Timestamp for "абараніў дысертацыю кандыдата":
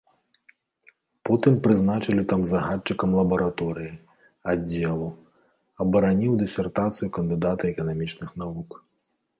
5.87-7.63